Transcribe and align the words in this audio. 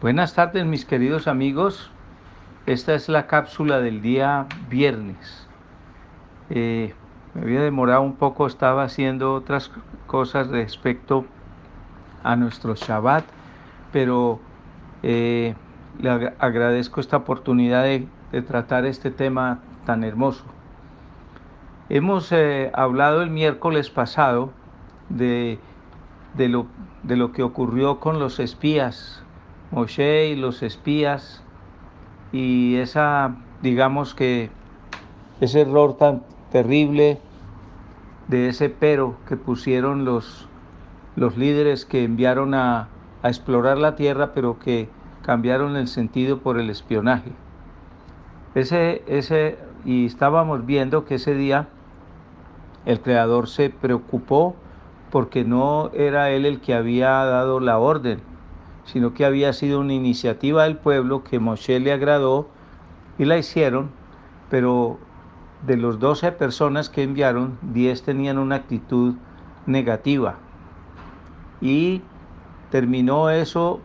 Buenas 0.00 0.34
tardes 0.34 0.64
mis 0.64 0.84
queridos 0.84 1.26
amigos. 1.26 1.90
Esta 2.66 2.94
es 2.94 3.08
la 3.08 3.26
cápsula 3.26 3.80
del 3.80 4.00
día 4.00 4.46
viernes. 4.70 5.48
Eh, 6.50 6.94
me 7.34 7.42
había 7.42 7.62
demorado 7.62 8.02
un 8.02 8.14
poco, 8.14 8.46
estaba 8.46 8.84
haciendo 8.84 9.34
otras 9.34 9.72
cosas 10.06 10.46
respecto 10.50 11.24
a 12.22 12.36
nuestro 12.36 12.76
Shabbat, 12.76 13.24
pero 13.90 14.38
eh, 15.02 15.56
le 15.98 16.32
agradezco 16.38 17.00
esta 17.00 17.16
oportunidad 17.16 17.82
de, 17.82 18.06
tratar 18.42 18.86
este 18.86 19.10
tema 19.10 19.58
tan 19.84 20.04
hermoso. 20.04 20.44
Hemos 21.88 22.30
eh, 22.30 22.70
hablado 22.72 23.20
el 23.20 23.30
miércoles 23.30 23.90
pasado 23.90 24.52
de, 25.08 25.58
lo 26.36 27.32
que 27.32 27.42
ocurrió 27.42 27.98
con 27.98 28.20
los 28.20 28.38
espías 28.38 29.24
Moshe 29.70 30.28
y 30.28 30.36
los 30.36 30.62
espías 30.62 31.42
y 32.32 32.76
esa, 32.76 33.36
digamos 33.62 34.14
que, 34.14 34.50
ese 35.40 35.60
error 35.60 35.96
tan 35.96 36.22
terrible 36.50 37.20
de 38.26 38.48
ese 38.48 38.70
pero 38.70 39.16
que 39.28 39.36
pusieron 39.36 40.04
los, 40.04 40.48
los 41.16 41.36
líderes 41.36 41.84
que 41.84 42.04
enviaron 42.04 42.54
a, 42.54 42.88
a 43.22 43.28
explorar 43.28 43.78
la 43.78 43.94
tierra, 43.94 44.32
pero 44.34 44.58
que 44.58 44.88
cambiaron 45.22 45.76
el 45.76 45.88
sentido 45.88 46.38
por 46.38 46.58
el 46.58 46.70
espionaje. 46.70 47.30
Ese, 48.54 49.02
ese, 49.06 49.58
y 49.84 50.06
estábamos 50.06 50.66
viendo 50.66 51.04
que 51.04 51.16
ese 51.16 51.34
día 51.34 51.68
el 52.86 53.00
creador 53.00 53.48
se 53.48 53.70
preocupó 53.70 54.56
porque 55.10 55.44
no 55.44 55.90
era 55.92 56.30
él 56.30 56.46
el 56.46 56.60
que 56.60 56.74
había 56.74 57.10
dado 57.10 57.60
la 57.60 57.78
orden, 57.78 58.20
sino 58.92 59.12
que 59.12 59.24
había 59.24 59.52
sido 59.52 59.80
una 59.80 59.92
iniciativa 59.92 60.64
del 60.64 60.78
pueblo 60.78 61.22
que 61.22 61.38
Moshe 61.38 61.78
le 61.78 61.92
agradó 61.92 62.48
y 63.18 63.26
la 63.26 63.36
hicieron, 63.36 63.90
pero 64.50 64.98
de 65.66 65.76
los 65.76 65.98
12 65.98 66.32
personas 66.32 66.88
que 66.88 67.02
enviaron, 67.02 67.58
10 67.62 68.02
tenían 68.02 68.38
una 68.38 68.56
actitud 68.56 69.14
negativa. 69.66 70.36
Y 71.60 72.00
terminó 72.70 73.28
eso 73.30 73.80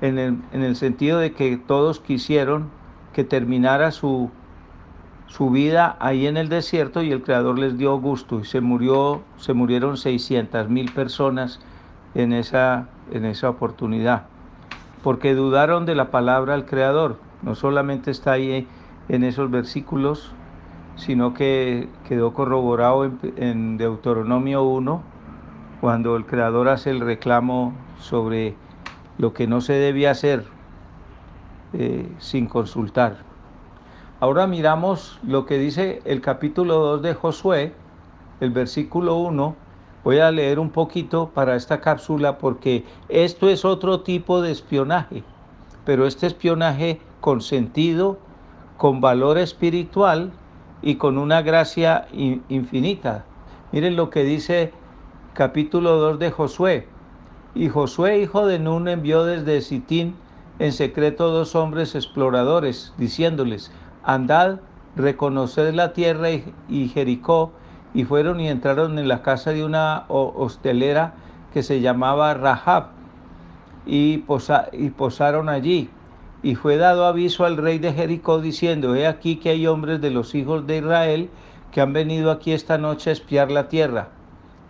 en 0.00 0.18
el, 0.18 0.38
en 0.52 0.62
el 0.62 0.76
sentido 0.76 1.18
de 1.18 1.32
que 1.32 1.56
todos 1.56 1.98
quisieron 1.98 2.70
que 3.12 3.24
terminara 3.24 3.90
su, 3.90 4.30
su 5.26 5.50
vida 5.50 5.96
ahí 5.98 6.26
en 6.26 6.36
el 6.36 6.48
desierto 6.48 7.02
y 7.02 7.10
el 7.10 7.22
Creador 7.22 7.58
les 7.58 7.76
dio 7.78 7.98
gusto 7.98 8.40
y 8.40 8.44
se 8.44 8.60
murió, 8.60 9.22
se 9.38 9.54
murieron 9.54 9.96
600 9.96 10.68
mil 10.68 10.92
personas 10.92 11.60
en 12.14 12.32
esa, 12.32 12.88
en 13.12 13.24
esa 13.24 13.50
oportunidad, 13.50 14.24
porque 15.02 15.34
dudaron 15.34 15.86
de 15.86 15.94
la 15.94 16.10
palabra 16.10 16.54
al 16.54 16.66
Creador. 16.66 17.16
No 17.42 17.54
solamente 17.54 18.10
está 18.10 18.32
ahí 18.32 18.66
en 19.08 19.24
esos 19.24 19.50
versículos, 19.50 20.32
sino 20.96 21.32
que 21.34 21.88
quedó 22.06 22.34
corroborado 22.34 23.10
en, 23.36 23.78
Deuteronomio 23.78 24.62
1, 24.62 25.02
cuando 25.80 26.16
el 26.16 26.26
Creador 26.26 26.68
hace 26.68 26.90
el 26.90 27.00
reclamo 27.00 27.72
sobre 27.98 28.54
lo 29.16 29.32
que 29.32 29.46
no 29.46 29.60
se 29.60 29.72
debía 29.74 30.10
hacer 30.10 30.44
eh, 31.72 32.06
sin 32.18 32.46
consultar. 32.46 33.18
Ahora 34.20 34.46
miramos 34.46 35.18
lo 35.26 35.46
que 35.46 35.56
dice 35.56 36.02
el 36.04 36.20
capítulo 36.20 36.74
2 36.80 37.02
de 37.02 37.14
Josué, 37.14 37.72
el 38.40 38.50
versículo 38.50 39.16
1, 39.16 39.56
Voy 40.02 40.18
a 40.18 40.30
leer 40.30 40.58
un 40.58 40.70
poquito 40.70 41.30
para 41.34 41.56
esta 41.56 41.80
cápsula 41.80 42.38
porque 42.38 42.84
esto 43.08 43.50
es 43.50 43.66
otro 43.66 44.00
tipo 44.00 44.40
de 44.40 44.50
espionaje, 44.50 45.24
pero 45.84 46.06
este 46.06 46.26
espionaje 46.26 47.00
con 47.20 47.42
sentido, 47.42 48.18
con 48.78 49.02
valor 49.02 49.36
espiritual 49.36 50.32
y 50.80 50.94
con 50.94 51.18
una 51.18 51.42
gracia 51.42 52.08
infinita. 52.12 53.26
Miren 53.72 53.94
lo 53.96 54.08
que 54.08 54.24
dice 54.24 54.72
capítulo 55.34 55.96
2 55.96 56.18
de 56.18 56.30
Josué. 56.30 56.88
Y 57.54 57.68
Josué, 57.68 58.20
hijo 58.20 58.46
de 58.46 58.58
Nun, 58.58 58.88
envió 58.88 59.24
desde 59.24 59.60
Sitín 59.60 60.14
en 60.58 60.72
secreto 60.72 61.30
dos 61.30 61.54
hombres 61.54 61.94
exploradores, 61.94 62.94
diciéndoles, 62.96 63.70
andad, 64.02 64.60
reconoced 64.96 65.74
la 65.74 65.92
tierra 65.92 66.30
y 66.30 66.88
Jericó, 66.88 67.52
y 67.94 68.04
fueron 68.04 68.40
y 68.40 68.48
entraron 68.48 68.98
en 68.98 69.08
la 69.08 69.22
casa 69.22 69.52
de 69.52 69.64
una 69.64 70.04
hostelera 70.08 71.14
que 71.52 71.62
se 71.62 71.80
llamaba 71.80 72.34
Rahab 72.34 72.88
y, 73.86 74.24
y 74.72 74.90
posaron 74.90 75.48
allí. 75.48 75.90
Y 76.42 76.54
fue 76.54 76.76
dado 76.76 77.04
aviso 77.04 77.44
al 77.44 77.56
rey 77.56 77.78
de 77.78 77.92
Jericó 77.92 78.40
diciendo, 78.40 78.94
he 78.94 79.06
aquí 79.06 79.36
que 79.36 79.50
hay 79.50 79.66
hombres 79.66 80.00
de 80.00 80.10
los 80.10 80.34
hijos 80.34 80.66
de 80.66 80.78
Israel 80.78 81.30
que 81.70 81.80
han 81.80 81.92
venido 81.92 82.30
aquí 82.30 82.52
esta 82.52 82.78
noche 82.78 83.10
a 83.10 83.12
espiar 83.12 83.50
la 83.50 83.68
tierra. 83.68 84.08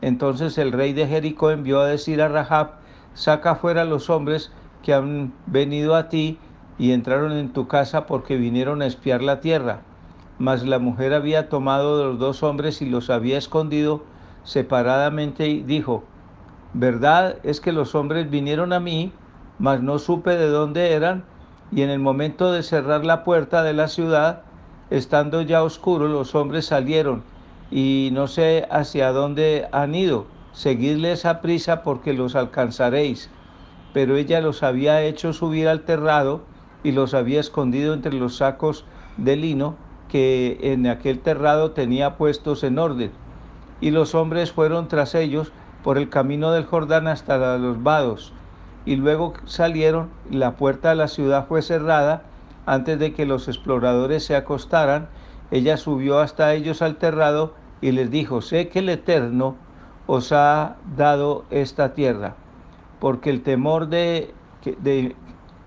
Entonces 0.00 0.58
el 0.58 0.72
rey 0.72 0.92
de 0.92 1.06
Jericó 1.06 1.50
envió 1.50 1.80
a 1.80 1.86
decir 1.86 2.22
a 2.22 2.28
Rahab, 2.28 2.72
saca 3.14 3.54
fuera 3.54 3.84
los 3.84 4.10
hombres 4.10 4.52
que 4.82 4.94
han 4.94 5.32
venido 5.46 5.94
a 5.94 6.08
ti 6.08 6.38
y 6.78 6.92
entraron 6.92 7.32
en 7.32 7.52
tu 7.52 7.68
casa 7.68 8.06
porque 8.06 8.36
vinieron 8.36 8.82
a 8.82 8.86
espiar 8.86 9.22
la 9.22 9.40
tierra. 9.40 9.82
Mas 10.40 10.64
la 10.64 10.78
mujer 10.78 11.12
había 11.12 11.50
tomado 11.50 11.98
de 11.98 12.04
los 12.04 12.18
dos 12.18 12.42
hombres 12.42 12.80
y 12.80 12.86
los 12.86 13.10
había 13.10 13.36
escondido 13.36 14.04
separadamente 14.42 15.48
y 15.48 15.62
dijo, 15.62 16.02
verdad 16.72 17.36
es 17.42 17.60
que 17.60 17.72
los 17.72 17.94
hombres 17.94 18.30
vinieron 18.30 18.72
a 18.72 18.80
mí, 18.80 19.12
mas 19.58 19.82
no 19.82 19.98
supe 19.98 20.36
de 20.36 20.48
dónde 20.48 20.94
eran, 20.94 21.24
y 21.70 21.82
en 21.82 21.90
el 21.90 21.98
momento 21.98 22.52
de 22.52 22.62
cerrar 22.62 23.04
la 23.04 23.22
puerta 23.22 23.62
de 23.62 23.74
la 23.74 23.86
ciudad, 23.88 24.40
estando 24.88 25.42
ya 25.42 25.62
oscuro, 25.62 26.08
los 26.08 26.34
hombres 26.34 26.64
salieron, 26.64 27.22
y 27.70 28.08
no 28.14 28.26
sé 28.26 28.66
hacia 28.70 29.12
dónde 29.12 29.68
han 29.72 29.94
ido. 29.94 30.24
Seguidles 30.52 31.26
a 31.26 31.42
prisa 31.42 31.82
porque 31.82 32.14
los 32.14 32.34
alcanzaréis. 32.34 33.28
Pero 33.92 34.16
ella 34.16 34.40
los 34.40 34.62
había 34.62 35.02
hecho 35.02 35.34
subir 35.34 35.68
al 35.68 35.82
terrado 35.82 36.40
y 36.82 36.92
los 36.92 37.12
había 37.12 37.40
escondido 37.40 37.92
entre 37.92 38.14
los 38.14 38.36
sacos 38.36 38.86
de 39.18 39.36
lino 39.36 39.76
que 40.10 40.58
en 40.60 40.86
aquel 40.86 41.20
terrado 41.20 41.70
tenía 41.70 42.16
puestos 42.16 42.64
en 42.64 42.78
orden. 42.78 43.12
Y 43.80 43.90
los 43.90 44.14
hombres 44.14 44.52
fueron 44.52 44.88
tras 44.88 45.14
ellos 45.14 45.52
por 45.82 45.96
el 45.96 46.08
camino 46.08 46.52
del 46.52 46.66
Jordán 46.66 47.06
hasta 47.06 47.56
los 47.58 47.82
vados. 47.82 48.32
Y 48.84 48.96
luego 48.96 49.34
salieron, 49.44 50.10
la 50.30 50.56
puerta 50.56 50.90
de 50.90 50.96
la 50.96 51.08
ciudad 51.08 51.46
fue 51.46 51.62
cerrada 51.62 52.24
antes 52.66 52.98
de 52.98 53.12
que 53.12 53.26
los 53.26 53.48
exploradores 53.48 54.24
se 54.24 54.36
acostaran. 54.36 55.08
Ella 55.50 55.76
subió 55.76 56.18
hasta 56.18 56.54
ellos 56.54 56.82
al 56.82 56.96
terrado 56.96 57.54
y 57.80 57.92
les 57.92 58.10
dijo, 58.10 58.42
sé 58.42 58.68
que 58.68 58.80
el 58.80 58.88
Eterno 58.88 59.56
os 60.06 60.32
ha 60.32 60.76
dado 60.96 61.44
esta 61.50 61.94
tierra, 61.94 62.34
porque 62.98 63.30
el 63.30 63.42
temor 63.42 63.88
de, 63.88 64.34
de 64.80 65.14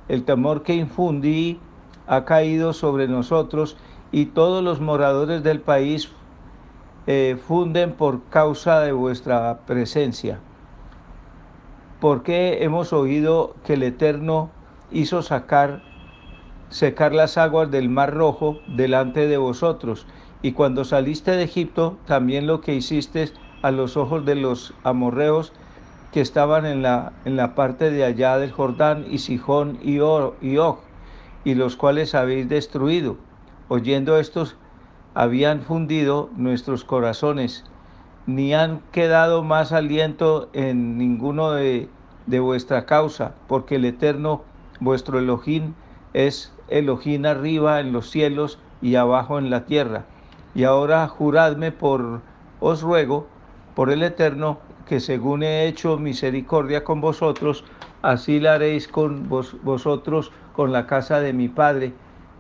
el 0.10 0.26
temor 0.26 0.64
que 0.64 0.76
infundí 0.76 1.60
ha 2.08 2.26
caído 2.26 2.74
sobre 2.74 3.08
nosotros 3.08 3.78
y 4.14 4.28
todos 4.28 4.64
los 4.64 4.80
moradores 4.80 5.42
del 5.44 5.60
país 5.60 6.12
eh, 7.08 7.36
funden 7.48 7.94
por 7.94 8.24
causa 8.26 8.80
de 8.80 8.92
vuestra 8.92 9.62
presencia. 9.66 10.40
Porque 12.00 12.64
hemos 12.64 12.94
oído 12.94 13.56
que 13.66 13.74
el 13.74 13.82
Eterno 13.82 14.52
hizo 14.92 15.24
sacar, 15.24 15.82
secar 16.70 17.14
las 17.14 17.40
aguas 17.40 17.72
del 17.72 17.90
Mar 17.90 18.14
Rojo 18.14 18.60
delante 18.68 19.28
de 19.28 19.38
vosotros? 19.38 20.06
Y 20.44 20.52
cuando 20.52 20.86
saliste 20.86 21.32
de 21.32 21.44
Egipto, 21.44 21.98
también 22.06 22.46
lo 22.46 22.62
que 22.62 22.76
hiciste 22.76 23.32
a 23.64 23.72
los 23.72 23.98
ojos 23.98 24.26
de 24.26 24.36
los 24.36 24.76
amorreos 24.84 25.54
que 26.12 26.22
estaban 26.22 26.68
en 26.68 26.84
la, 26.84 27.14
en 27.26 27.36
la 27.36 27.56
parte 27.56 27.90
de 27.90 28.04
allá 28.04 28.38
del 28.38 28.52
Jordán, 28.52 29.08
y 29.10 29.18
Sijón 29.18 29.80
y, 29.82 29.96
y 29.96 30.00
Og, 30.58 30.78
y 31.44 31.56
los 31.56 31.76
cuales 31.76 32.14
habéis 32.14 32.48
destruido 32.48 33.18
Oyendo 33.76 34.20
estos, 34.20 34.56
habían 35.16 35.64
fundido 35.64 36.30
nuestros 36.36 36.86
corazones, 36.86 37.64
ni 38.28 38.54
han 38.54 38.82
quedado 38.92 39.42
más 39.42 39.72
aliento 39.72 40.48
en 40.54 41.00
ninguno 41.00 41.50
de, 41.50 41.90
vuestra 42.28 42.86
causa, 42.86 43.34
porque 43.48 43.78
el 43.78 43.86
Eterno, 43.86 44.44
vuestro 44.80 45.18
Elohim, 45.18 45.74
es 46.14 46.54
Elohim 46.68 47.26
arriba 47.26 47.80
en 47.80 47.94
los 47.94 48.12
cielos 48.12 48.60
y 48.80 48.94
abajo 48.94 49.40
en 49.40 49.50
la 49.50 49.66
tierra. 49.66 50.06
Y 50.54 50.66
ahora 50.66 51.08
juradme 51.08 51.72
por, 51.72 52.22
os 52.60 52.84
ruego, 52.84 53.26
por 53.74 53.90
el 53.90 54.04
Eterno, 54.04 54.60
que 54.86 55.00
según 55.00 55.42
he 55.42 55.66
hecho 55.66 55.98
misericordia 55.98 56.84
con 56.84 57.02
vosotros, 57.02 57.64
así 58.04 58.40
la 58.40 58.54
haréis 58.54 58.88
con 58.88 59.28
vosotros 59.28 60.32
con 60.56 60.72
la 60.72 60.86
casa 60.86 61.22
de 61.22 61.34
mi 61.34 61.50
Padre, 61.50 61.94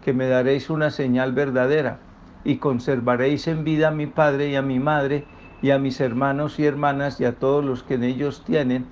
que 0.03 0.13
me 0.13 0.27
daréis 0.27 0.69
una 0.69 0.91
señal 0.91 1.33
verdadera 1.33 1.99
y 2.43 2.57
conservaréis 2.57 3.47
en 3.47 3.63
vida 3.63 3.87
a 3.87 3.91
mi 3.91 4.07
padre 4.07 4.49
y 4.49 4.55
a 4.55 4.61
mi 4.61 4.79
madre 4.79 5.25
y 5.61 5.71
a 5.71 5.79
mis 5.79 6.01
hermanos 6.01 6.59
y 6.59 6.65
hermanas 6.65 7.21
y 7.21 7.25
a 7.25 7.39
todos 7.39 7.63
los 7.63 7.83
que 7.83 7.93
en 7.93 8.03
ellos 8.03 8.43
tienen, 8.45 8.85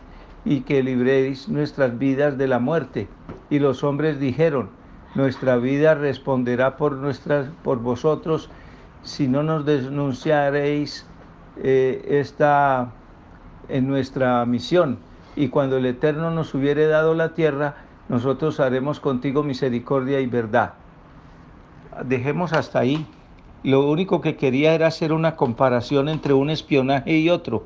y 0.45 0.61
que 0.61 0.81
libréis 0.81 1.49
nuestras 1.49 1.97
vidas 1.99 2.37
de 2.37 2.47
la 2.47 2.59
muerte. 2.59 3.07
Y 3.49 3.59
los 3.59 3.83
hombres 3.83 4.19
dijeron, 4.19 4.69
nuestra 5.13 5.57
vida 5.57 5.93
responderá 5.93 6.77
por, 6.77 6.93
nuestras, 6.93 7.47
por 7.63 7.79
vosotros 7.79 8.49
si 9.03 9.27
no 9.27 9.43
nos 9.43 9.65
denunciaréis 9.65 11.05
eh, 11.57 12.05
esta 12.09 12.91
en 13.67 13.87
nuestra 13.87 14.45
misión. 14.45 14.99
Y 15.35 15.49
cuando 15.49 15.77
el 15.77 15.85
Eterno 15.85 16.31
nos 16.31 16.53
hubiere 16.53 16.87
dado 16.87 17.13
la 17.13 17.33
tierra, 17.33 17.75
nosotros 18.09 18.59
haremos 18.59 18.99
contigo 18.99 19.43
misericordia 19.43 20.19
y 20.19 20.27
verdad. 20.27 20.73
Dejemos 22.05 22.53
hasta 22.53 22.79
ahí. 22.79 23.05
Lo 23.63 23.89
único 23.89 24.21
que 24.21 24.37
quería 24.37 24.73
era 24.73 24.87
hacer 24.87 25.13
una 25.13 25.35
comparación 25.35 26.09
entre 26.09 26.33
un 26.33 26.49
espionaje 26.49 27.17
y 27.17 27.29
otro. 27.29 27.63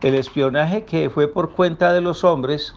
El 0.00 0.14
espionaje 0.14 0.84
que 0.84 1.08
fue 1.10 1.28
por 1.28 1.52
cuenta 1.52 1.92
de 1.92 2.00
los 2.00 2.24
hombres 2.24 2.74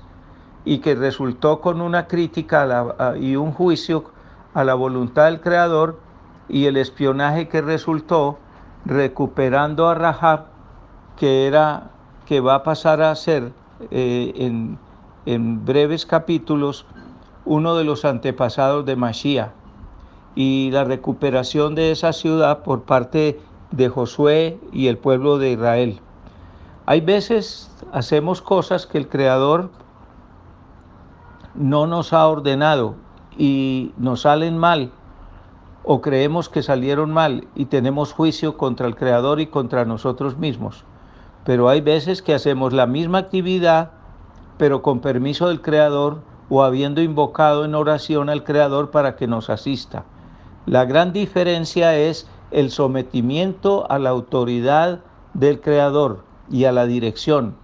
y 0.64 0.78
que 0.80 0.96
resultó 0.96 1.60
con 1.60 1.82
una 1.82 2.08
crítica 2.08 3.16
y 3.20 3.36
un 3.36 3.52
juicio 3.52 4.06
a 4.54 4.64
la 4.64 4.74
voluntad 4.74 5.26
del 5.26 5.42
Creador 5.42 6.00
y 6.48 6.66
el 6.66 6.78
espionaje 6.78 7.48
que 7.48 7.62
resultó 7.62 8.38
recuperando 8.86 9.90
a 9.90 9.96
Rahab, 9.96 10.46
que 11.18 11.48
era 11.48 11.90
que 12.26 12.40
va 12.40 12.56
a 12.56 12.64
pasar 12.64 13.02
a 13.02 13.14
ser 13.16 13.52
eh, 13.92 14.34
en, 14.36 14.78
en, 15.26 15.66
breves 15.66 16.06
capítulos 16.06 16.86
uno 17.44 17.76
de 17.76 17.84
los 17.84 18.06
antepasados 18.06 18.86
de 18.86 18.96
Mashiach 18.96 19.65
y 20.36 20.70
la 20.72 20.84
recuperación 20.84 21.76
de 21.76 21.92
esa 21.92 22.14
ciudad 22.14 22.64
por 22.64 22.84
parte 22.84 23.40
de 23.72 23.90
Josué 23.90 24.60
y 24.72 24.88
el 24.88 24.98
pueblo 24.98 25.38
de 25.38 25.52
Israel. 25.52 26.00
Hay 26.86 27.02
veces 27.02 27.72
hacemos 27.92 28.42
cosas 28.42 28.86
que 28.86 28.98
el 28.98 29.08
Creador 29.08 29.72
no 31.56 31.88
nos 31.88 32.14
ha 32.14 32.28
ordenado 32.28 32.96
y 33.38 33.94
nos 33.98 34.22
salen 34.22 34.58
mal 34.58 34.92
o 35.84 36.02
creemos 36.02 36.50
que 36.50 36.64
salieron 36.64 37.12
mal 37.12 37.48
y 37.56 37.66
tenemos 37.66 38.12
juicio 38.12 38.58
contra 38.58 38.88
el 38.88 38.96
Creador 38.96 39.40
y 39.40 39.48
contra 39.48 39.86
nosotros 39.86 40.38
mismos. 40.38 40.84
Pero 41.46 41.70
hay 41.70 41.82
veces 41.82 42.24
que 42.24 42.34
hacemos 42.34 42.74
la 42.74 42.88
misma 42.88 43.20
actividad, 43.20 43.92
pero 44.58 44.82
con 44.82 45.00
permiso 45.00 45.48
del 45.48 45.62
Creador 45.62 46.22
o 46.50 46.64
habiendo 46.64 47.02
invocado 47.02 47.66
en 47.66 47.76
oración 47.76 48.30
al 48.30 48.44
Creador 48.44 48.90
para 48.90 49.16
que 49.16 49.28
nos 49.28 49.50
asista. 49.50 50.06
La 50.68 50.86
gran 50.86 51.14
diferencia 51.14 51.96
es 51.96 52.28
el 52.50 52.72
sometimiento 52.72 53.86
a 53.92 54.00
la 54.00 54.10
autoridad 54.10 55.02
del 55.36 55.62
Creador 55.62 56.24
y 56.50 56.66
a 56.66 56.72
la 56.72 56.88
dirección. 56.88 57.56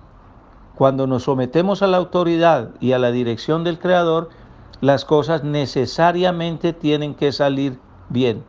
Cuando 0.76 1.08
nos 1.08 1.24
sometemos 1.24 1.82
a 1.82 1.88
la 1.88 1.98
autoridad 1.98 2.70
y 2.80 2.92
a 2.92 3.00
la 3.00 3.12
dirección 3.12 3.64
del 3.64 3.80
Creador, 3.80 4.30
las 4.82 5.04
cosas 5.04 5.44
necesariamente 5.44 6.74
tienen 6.74 7.16
que 7.16 7.32
salir 7.32 7.80
bien. 8.10 8.44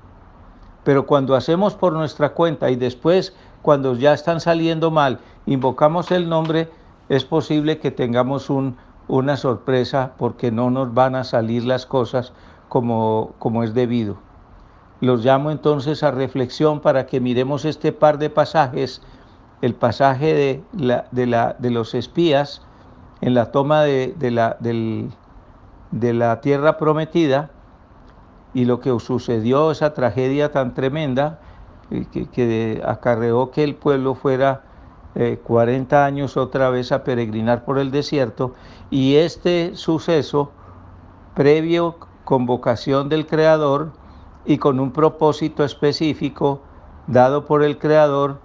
Pero 0.85 1.07
cuando 1.07 1.35
hacemos 1.35 1.75
por 1.75 1.95
nuestra 1.95 2.35
cuenta 2.35 2.71
y 2.71 2.77
después, 2.77 3.35
cuando 3.63 3.95
ya 3.95 4.13
están 4.13 4.41
saliendo 4.41 4.91
mal, 4.91 5.21
invocamos 5.47 6.11
el 6.11 6.29
nombre, 6.29 6.69
es 7.09 7.25
posible 7.25 7.79
que 7.79 7.91
tengamos 7.91 8.51
un, 8.51 8.77
una 9.09 9.39
sorpresa 9.39 10.13
porque 10.19 10.51
no 10.51 10.71
nos 10.71 10.93
van 10.93 11.15
a 11.15 11.25
salir 11.25 11.65
las 11.65 11.87
cosas 11.87 12.35
como, 12.69 13.33
como 13.39 13.63
es 13.63 13.73
debido. 13.73 14.19
Los 15.03 15.25
llamo 15.25 15.51
entonces 15.51 16.05
a 16.05 16.13
reflexión 16.13 16.79
para 16.79 17.07
que 17.07 17.19
miremos 17.19 17.65
este 17.65 17.91
par 17.91 18.19
de 18.19 18.31
pasajes, 18.31 19.03
el 19.61 19.75
pasaje 19.75 20.33
de, 20.33 20.63
la, 20.79 21.07
de, 21.11 21.27
la, 21.27 21.57
de 21.59 21.73
los 21.73 21.93
espías 21.97 22.63
en 23.21 23.35
la 23.35 23.51
toma 23.51 23.83
de, 23.83 24.15
la, 24.31 24.57
del, 24.61 25.11
de 25.91 26.13
la 26.15 26.41
tierra 26.41 26.79
prometida 26.79 27.51
y 28.55 28.65
lo 28.65 28.79
que 28.79 28.97
sucedió, 29.01 29.73
esa 29.73 29.93
tragedia 29.93 30.53
tan 30.53 30.73
tremenda 30.73 31.41
eh, 31.91 32.07
que, 32.13 32.81
acarreó 32.87 33.51
que 33.51 33.65
el 33.65 33.75
pueblo 33.75 34.15
fuera 34.15 34.63
40 35.43 35.97
eh, 35.97 36.05
años 36.05 36.37
otra 36.37 36.71
vez 36.71 36.93
a 36.93 37.03
peregrinar 37.03 37.65
por 37.65 37.81
el 37.81 37.91
desierto. 37.91 38.55
Y 38.89 39.17
este 39.17 39.75
suceso 39.75 40.53
previo 41.35 41.97
convocación 42.25 43.09
del 43.09 43.27
Creador 43.27 44.01
y 44.45 44.59
con 44.59 44.81
un 44.81 44.93
propósito 44.93 45.65
específico 45.65 46.61
dado 47.07 47.45
por 47.45 47.63
el 47.63 47.79
Creador, 47.79 48.39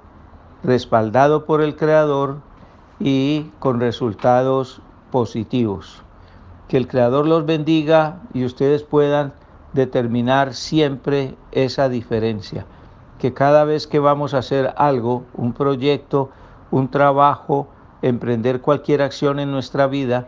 respaldado 0.63 1.45
por 1.45 1.61
el 1.61 1.75
Creador 1.75 2.37
y 2.99 3.51
con 3.59 3.79
resultados 3.79 4.81
positivos. 5.11 6.01
Que 6.67 6.77
el 6.77 6.87
Creador 6.87 7.25
los 7.25 7.45
bendiga 7.45 8.19
y 8.33 8.45
ustedes 8.45 8.83
puedan 8.83 9.33
determinar 9.73 10.53
siempre 10.53 11.35
esa 11.51 11.89
diferencia. 11.89 12.65
Que 13.19 13.33
cada 13.33 13.63
vez 13.63 13.87
que 13.87 13.99
vamos 13.99 14.33
a 14.33 14.39
hacer 14.39 14.73
algo, 14.77 15.23
un 15.33 15.53
proyecto, 15.53 16.29
un 16.71 16.89
trabajo, 16.89 17.67
emprender 18.01 18.61
cualquier 18.61 19.01
acción 19.01 19.39
en 19.39 19.51
nuestra 19.51 19.87
vida, 19.87 20.27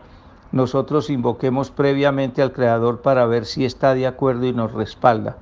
nosotros 0.52 1.10
invoquemos 1.10 1.70
previamente 1.70 2.42
al 2.42 2.52
Creador 2.52 3.02
para 3.02 3.26
ver 3.26 3.44
si 3.44 3.64
está 3.64 3.94
de 3.94 4.06
acuerdo 4.06 4.46
y 4.46 4.52
nos 4.52 4.72
respalda. 4.72 5.36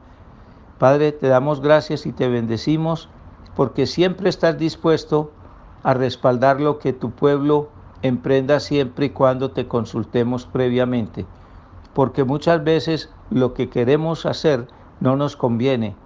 Padre, 0.78 1.10
te 1.10 1.26
damos 1.26 1.60
gracias 1.60 2.06
y 2.06 2.12
te 2.12 2.28
bendecimos 2.28 3.08
porque 3.56 3.86
siempre 3.86 4.28
estás 4.28 4.58
dispuesto 4.58 5.32
a 5.82 5.92
respaldar 5.92 6.60
lo 6.60 6.78
que 6.78 6.92
tu 6.92 7.10
pueblo 7.10 7.68
emprenda 8.02 8.60
siempre 8.60 9.06
y 9.06 9.10
cuando 9.10 9.50
te 9.50 9.66
consultemos 9.66 10.46
previamente. 10.46 11.26
Porque 11.94 12.22
muchas 12.22 12.62
veces 12.62 13.10
lo 13.30 13.54
que 13.54 13.68
queremos 13.68 14.24
hacer 14.24 14.68
no 15.00 15.16
nos 15.16 15.34
conviene 15.34 15.96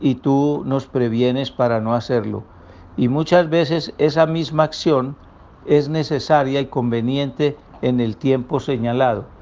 y 0.00 0.16
tú 0.16 0.62
nos 0.66 0.86
previenes 0.86 1.52
para 1.52 1.80
no 1.80 1.94
hacerlo. 1.94 2.42
Y 2.96 3.06
muchas 3.06 3.48
veces 3.48 3.94
esa 3.98 4.26
misma 4.26 4.64
acción 4.64 5.16
es 5.66 5.88
necesaria 5.88 6.60
y 6.60 6.66
conveniente 6.66 7.56
en 7.82 8.00
el 8.00 8.16
tiempo 8.16 8.58
señalado. 8.58 9.35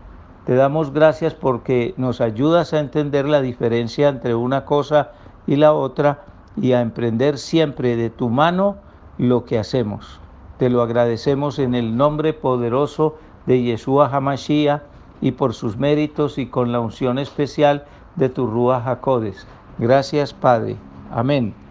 Te 0.47 0.55
damos 0.55 0.93
gracias 0.93 1.35
porque 1.35 1.95
nos 1.97 2.21
ayudas 2.21 2.75
a 2.75 2.81
entender 2.81 3.27
la 3.27 3.41
diferencia 3.41 4.09
entre 4.09 4.35
una 4.35 4.65
cosa 4.67 5.13
y 5.47 5.57
la 5.57 5.73
otra 5.73 6.25
y 6.57 6.73
a 6.73 6.83
emprender 6.83 7.39
siempre 7.39 7.97
de 7.97 8.11
tu 8.11 8.29
mano 8.29 8.77
lo 9.19 9.45
que 9.45 9.59
hacemos. 9.59 10.21
Te 10.59 10.69
lo 10.69 10.83
agradecemos 10.83 11.59
en 11.59 11.75
el 11.75 11.97
nombre 11.97 12.33
poderoso 12.33 13.17
de 13.47 13.63
Yeshua 13.63 14.09
Hamashiach 14.09 14.83
y 15.21 15.33
por 15.33 15.55
sus 15.55 15.77
méritos 15.77 16.39
y 16.39 16.47
con 16.47 16.73
la 16.73 16.81
unción 16.81 17.19
especial 17.19 17.85
de 18.17 18.29
tu 18.29 18.47
Rúa 18.47 18.83
Jacodes. 18.83 19.47
Gracias, 19.79 20.35
Padre. 20.35 20.77
Amén. 21.11 21.64